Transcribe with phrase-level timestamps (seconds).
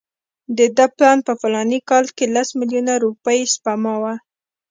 [0.57, 4.13] د ده پلان په فلاني کال کې لس میلیونه روپۍ سپما وه.